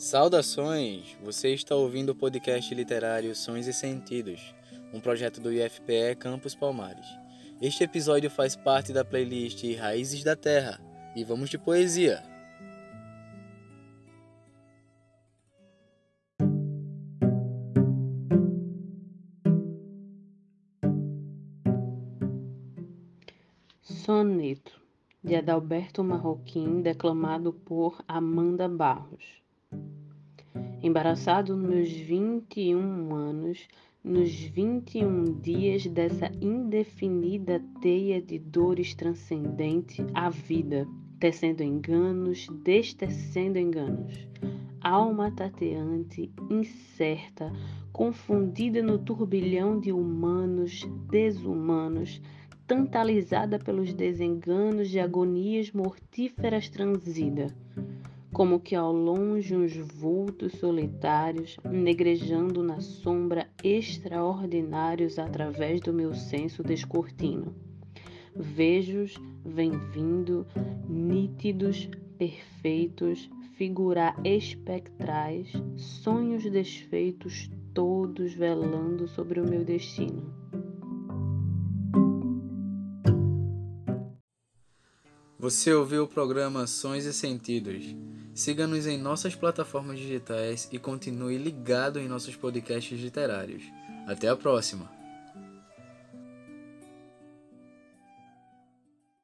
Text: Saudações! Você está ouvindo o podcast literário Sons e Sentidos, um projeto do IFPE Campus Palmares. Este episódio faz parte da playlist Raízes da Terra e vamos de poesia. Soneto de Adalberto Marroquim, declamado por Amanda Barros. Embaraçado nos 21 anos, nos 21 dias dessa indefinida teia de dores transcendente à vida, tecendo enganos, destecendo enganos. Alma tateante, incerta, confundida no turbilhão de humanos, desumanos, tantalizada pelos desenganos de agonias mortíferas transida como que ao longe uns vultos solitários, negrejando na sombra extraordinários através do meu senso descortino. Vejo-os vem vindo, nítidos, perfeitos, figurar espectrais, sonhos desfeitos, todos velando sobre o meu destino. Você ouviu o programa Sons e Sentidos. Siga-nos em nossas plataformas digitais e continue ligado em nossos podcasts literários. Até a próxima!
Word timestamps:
Saudações! 0.00 1.14
Você 1.22 1.52
está 1.52 1.76
ouvindo 1.76 2.08
o 2.08 2.14
podcast 2.14 2.74
literário 2.74 3.36
Sons 3.36 3.66
e 3.66 3.72
Sentidos, 3.74 4.54
um 4.94 4.98
projeto 4.98 5.42
do 5.42 5.52
IFPE 5.52 6.16
Campus 6.18 6.54
Palmares. 6.54 7.06
Este 7.60 7.84
episódio 7.84 8.30
faz 8.30 8.56
parte 8.56 8.94
da 8.94 9.04
playlist 9.04 9.62
Raízes 9.76 10.24
da 10.24 10.34
Terra 10.34 10.80
e 11.14 11.22
vamos 11.22 11.50
de 11.50 11.58
poesia. 11.58 12.22
Soneto 23.82 24.80
de 25.22 25.36
Adalberto 25.36 26.02
Marroquim, 26.02 26.80
declamado 26.80 27.52
por 27.52 28.02
Amanda 28.08 28.66
Barros. 28.66 29.39
Embaraçado 30.82 31.54
nos 31.54 31.90
21 31.90 33.14
anos, 33.14 33.68
nos 34.02 34.32
21 34.32 35.38
dias 35.38 35.86
dessa 35.86 36.32
indefinida 36.40 37.62
teia 37.82 38.18
de 38.18 38.38
dores 38.38 38.94
transcendente 38.94 40.02
à 40.14 40.30
vida, 40.30 40.88
tecendo 41.18 41.62
enganos, 41.62 42.46
destecendo 42.64 43.58
enganos. 43.58 44.26
Alma 44.80 45.30
tateante, 45.30 46.32
incerta, 46.48 47.52
confundida 47.92 48.82
no 48.82 48.98
turbilhão 48.98 49.78
de 49.78 49.92
humanos, 49.92 50.88
desumanos, 51.10 52.22
tantalizada 52.66 53.58
pelos 53.58 53.92
desenganos 53.92 54.88
de 54.88 54.98
agonias 54.98 55.72
mortíferas 55.72 56.70
transida 56.70 57.54
como 58.32 58.60
que 58.60 58.74
ao 58.74 58.92
longe 58.92 59.54
uns 59.56 59.76
vultos 59.76 60.52
solitários, 60.54 61.56
negrejando 61.64 62.62
na 62.62 62.80
sombra 62.80 63.48
extraordinários 63.62 65.18
através 65.18 65.80
do 65.80 65.92
meu 65.92 66.14
senso 66.14 66.62
descortino. 66.62 67.54
Vejo-os 68.34 69.14
vem 69.44 69.72
vindo, 69.92 70.46
nítidos, 70.88 71.88
perfeitos, 72.16 73.28
figurar 73.56 74.14
espectrais, 74.24 75.52
sonhos 75.76 76.44
desfeitos, 76.44 77.50
todos 77.74 78.32
velando 78.32 79.08
sobre 79.08 79.40
o 79.40 79.48
meu 79.48 79.64
destino. 79.64 80.32
Você 85.40 85.72
ouviu 85.72 86.04
o 86.04 86.06
programa 86.06 86.66
Sons 86.66 87.06
e 87.06 87.14
Sentidos. 87.14 87.96
Siga-nos 88.34 88.86
em 88.86 88.98
nossas 88.98 89.34
plataformas 89.34 89.98
digitais 89.98 90.68
e 90.70 90.78
continue 90.78 91.38
ligado 91.38 91.98
em 91.98 92.06
nossos 92.06 92.36
podcasts 92.36 93.00
literários. 93.00 93.62
Até 94.06 94.28
a 94.28 94.36
próxima! 94.36 94.99